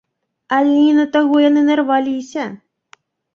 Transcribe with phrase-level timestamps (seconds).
[0.55, 2.47] Але не на таго яны нарваліся.